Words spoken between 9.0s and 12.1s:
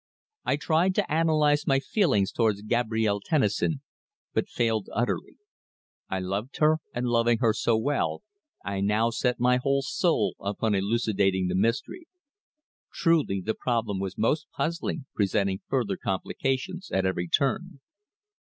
set my whole soul upon elucidating the mystery.